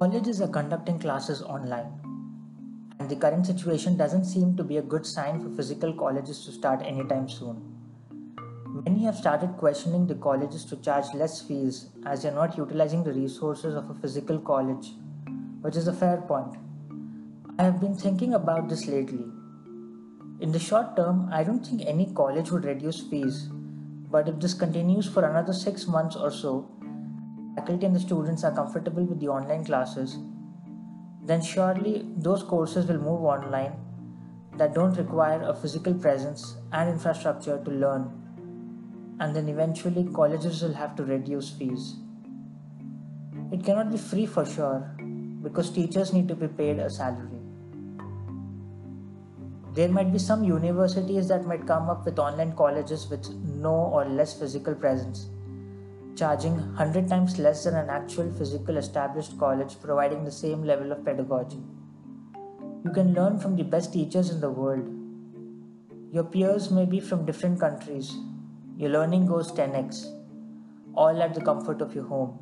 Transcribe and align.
Colleges 0.00 0.40
are 0.40 0.48
conducting 0.48 0.98
classes 0.98 1.42
online, 1.42 1.92
and 2.98 3.06
the 3.10 3.16
current 3.16 3.44
situation 3.44 3.98
doesn't 3.98 4.24
seem 4.24 4.56
to 4.56 4.64
be 4.64 4.78
a 4.78 4.82
good 4.82 5.04
sign 5.04 5.38
for 5.38 5.54
physical 5.54 5.92
colleges 5.92 6.42
to 6.46 6.52
start 6.52 6.80
anytime 6.80 7.28
soon. 7.28 7.60
Many 8.86 9.04
have 9.04 9.16
started 9.16 9.58
questioning 9.58 10.06
the 10.06 10.14
colleges 10.14 10.64
to 10.70 10.76
charge 10.78 11.12
less 11.12 11.42
fees 11.42 11.90
as 12.06 12.22
they're 12.22 12.32
not 12.32 12.56
utilizing 12.56 13.04
the 13.04 13.12
resources 13.12 13.74
of 13.74 13.90
a 13.90 13.94
physical 13.94 14.38
college, 14.38 14.92
which 15.60 15.76
is 15.76 15.86
a 15.86 15.92
fair 15.92 16.16
point. 16.16 16.56
I 17.58 17.64
have 17.64 17.78
been 17.78 17.94
thinking 17.94 18.32
about 18.32 18.70
this 18.70 18.86
lately. 18.86 19.26
In 20.40 20.50
the 20.50 20.58
short 20.58 20.96
term, 20.96 21.28
I 21.30 21.44
don't 21.44 21.66
think 21.66 21.82
any 21.84 22.10
college 22.14 22.50
would 22.50 22.64
reduce 22.64 23.00
fees, 23.00 23.50
but 24.10 24.30
if 24.30 24.40
this 24.40 24.54
continues 24.54 25.06
for 25.06 25.28
another 25.28 25.52
six 25.52 25.86
months 25.86 26.16
or 26.16 26.30
so, 26.30 26.70
faculty 27.54 27.86
and 27.86 27.96
the 27.96 28.00
students 28.00 28.44
are 28.44 28.54
comfortable 28.54 29.04
with 29.04 29.20
the 29.20 29.28
online 29.28 29.64
classes, 29.64 30.18
then 31.22 31.42
surely 31.42 32.06
those 32.16 32.42
courses 32.42 32.86
will 32.86 32.98
move 32.98 33.22
online 33.22 33.72
that 34.56 34.74
don't 34.74 34.96
require 34.96 35.42
a 35.42 35.54
physical 35.54 35.94
presence 35.94 36.56
and 36.72 36.90
infrastructure 36.90 37.62
to 37.64 37.70
learn 37.70 38.20
and 39.20 39.36
then 39.36 39.48
eventually 39.48 40.08
colleges 40.14 40.62
will 40.62 40.72
have 40.72 40.96
to 40.96 41.04
reduce 41.04 41.50
fees. 41.50 41.96
It 43.52 43.64
cannot 43.64 43.90
be 43.90 43.98
free 43.98 44.26
for 44.26 44.46
sure 44.46 44.96
because 45.42 45.70
teachers 45.70 46.12
need 46.12 46.28
to 46.28 46.34
be 46.34 46.48
paid 46.48 46.78
a 46.78 46.88
salary. 46.88 47.40
There 49.74 49.88
might 49.88 50.12
be 50.12 50.18
some 50.18 50.42
universities 50.42 51.28
that 51.28 51.46
might 51.46 51.66
come 51.66 51.90
up 51.90 52.04
with 52.04 52.18
online 52.18 52.56
colleges 52.56 53.08
with 53.08 53.28
no 53.44 53.74
or 53.74 54.04
less 54.04 54.38
physical 54.38 54.74
presence, 54.74 55.28
charging 56.20 56.54
100 56.54 57.08
times 57.08 57.38
less 57.38 57.64
than 57.64 57.74
an 57.74 57.88
actual 57.88 58.30
physical 58.38 58.76
established 58.76 59.38
college 59.38 59.76
providing 59.80 60.22
the 60.24 60.36
same 60.38 60.62
level 60.62 60.92
of 60.92 61.02
pedagogy. 61.04 61.60
You 62.84 62.92
can 62.92 63.14
learn 63.14 63.38
from 63.38 63.56
the 63.56 63.62
best 63.62 63.94
teachers 63.94 64.28
in 64.28 64.40
the 64.40 64.50
world. 64.50 64.86
Your 66.12 66.24
peers 66.24 66.70
may 66.70 66.84
be 66.84 67.00
from 67.00 67.24
different 67.24 67.58
countries, 67.58 68.14
your 68.76 68.90
learning 68.90 69.26
goes 69.26 69.50
10x, 69.52 70.04
all 70.94 71.22
at 71.22 71.32
the 71.32 71.40
comfort 71.40 71.80
of 71.80 71.94
your 71.94 72.04
home. 72.04 72.38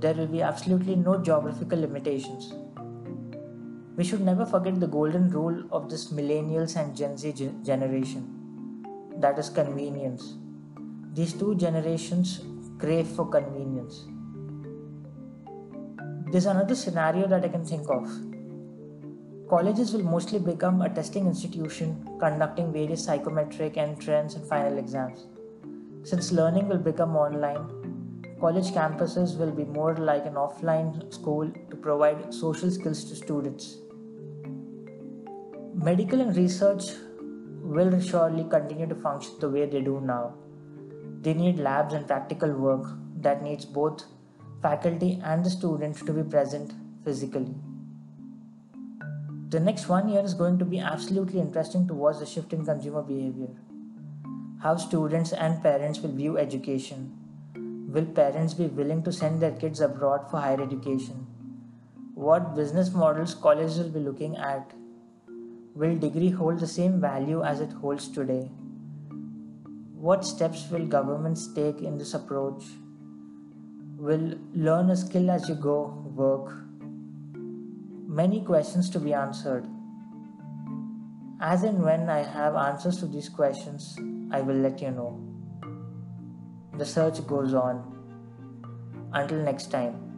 There 0.00 0.14
will 0.14 0.26
be 0.26 0.42
absolutely 0.42 0.96
no 0.96 1.16
geographical 1.22 1.78
limitations. 1.78 2.52
We 3.96 4.02
should 4.02 4.22
never 4.22 4.46
forget 4.46 4.80
the 4.80 4.86
golden 4.88 5.30
rule 5.30 5.62
of 5.70 5.90
this 5.90 6.12
millennials 6.12 6.76
and 6.76 6.96
Gen 6.96 7.16
Z 7.16 7.34
generation 7.62 8.36
that 9.18 9.38
is 9.38 9.50
convenience. 9.50 10.34
These 11.12 11.34
two 11.34 11.54
generations 11.56 12.40
crave 12.80 13.06
for 13.06 13.28
convenience. 13.28 14.06
There's 16.32 16.46
another 16.46 16.74
scenario 16.74 17.26
that 17.26 17.44
I 17.44 17.48
can 17.48 17.64
think 17.64 17.88
of. 17.90 18.08
Colleges 19.48 19.92
will 19.92 20.04
mostly 20.04 20.38
become 20.38 20.80
a 20.80 20.88
testing 20.88 21.26
institution 21.26 22.08
conducting 22.20 22.72
various 22.72 23.04
psychometric 23.04 23.76
entrance 23.76 24.36
and 24.36 24.46
final 24.46 24.78
exams. 24.78 25.26
Since 26.04 26.32
learning 26.32 26.68
will 26.68 26.78
become 26.78 27.16
online, 27.16 28.36
college 28.40 28.70
campuses 28.70 29.36
will 29.36 29.50
be 29.50 29.64
more 29.64 29.96
like 29.96 30.24
an 30.24 30.34
offline 30.34 31.12
school 31.12 31.50
to 31.70 31.76
provide 31.76 32.32
social 32.32 32.70
skills 32.70 33.04
to 33.04 33.16
students. 33.16 33.78
Medical 35.74 36.20
and 36.20 36.36
research 36.36 36.92
will 37.62 38.00
surely 38.00 38.44
continue 38.44 38.86
to 38.86 38.94
function 38.94 39.34
the 39.40 39.50
way 39.50 39.66
they 39.66 39.80
do 39.80 40.00
now. 40.00 40.34
They 41.20 41.34
need 41.34 41.58
labs 41.58 41.94
and 41.94 42.06
practical 42.06 42.52
work 42.52 42.86
that 43.20 43.42
needs 43.42 43.64
both 43.64 44.04
faculty 44.62 45.20
and 45.24 45.44
the 45.44 45.50
students 45.50 46.02
to 46.02 46.12
be 46.12 46.22
present 46.22 46.72
physically. 47.04 47.54
The 49.48 49.60
next 49.60 49.88
one 49.88 50.08
year 50.08 50.22
is 50.22 50.34
going 50.34 50.58
to 50.58 50.64
be 50.64 50.78
absolutely 50.78 51.40
interesting 51.40 51.88
to 51.88 51.94
watch 51.94 52.18
the 52.18 52.26
shift 52.26 52.52
in 52.52 52.64
consumer 52.64 53.02
behavior 53.02 53.48
how 54.62 54.76
students 54.76 55.32
and 55.32 55.62
parents 55.62 56.00
will 56.00 56.12
view 56.12 56.36
education. 56.36 57.16
Will 57.94 58.04
parents 58.04 58.52
be 58.52 58.66
willing 58.66 59.02
to 59.04 59.12
send 59.12 59.40
their 59.40 59.52
kids 59.52 59.80
abroad 59.80 60.30
for 60.30 60.38
higher 60.38 60.62
education? 60.62 61.26
What 62.14 62.54
business 62.54 62.92
models 62.92 63.34
colleges 63.34 63.78
will 63.78 63.88
be 63.88 64.00
looking 64.00 64.36
at? 64.36 64.74
Will 65.74 65.96
degree 65.96 66.28
hold 66.28 66.60
the 66.60 66.66
same 66.66 67.00
value 67.00 67.42
as 67.42 67.60
it 67.60 67.72
holds 67.72 68.08
today? 68.08 68.50
What 70.00 70.24
steps 70.24 70.70
will 70.70 70.86
governments 70.86 71.52
take 71.52 71.82
in 71.82 71.98
this 71.98 72.14
approach? 72.14 72.64
Will 73.98 74.38
learn 74.54 74.88
a 74.88 74.96
skill 74.96 75.30
as 75.30 75.46
you 75.46 75.54
go 75.54 75.92
work? 76.16 76.54
Many 78.08 78.40
questions 78.40 78.88
to 78.90 78.98
be 78.98 79.12
answered. 79.12 79.66
As 81.38 81.64
and 81.64 81.84
when 81.84 82.08
I 82.08 82.22
have 82.22 82.56
answers 82.56 82.96
to 83.00 83.06
these 83.06 83.28
questions, 83.28 83.94
I 84.30 84.40
will 84.40 84.56
let 84.56 84.80
you 84.80 84.90
know. 84.90 85.20
The 86.78 86.86
search 86.86 87.26
goes 87.26 87.52
on. 87.52 87.84
Until 89.12 89.44
next 89.44 89.70
time. 89.70 90.09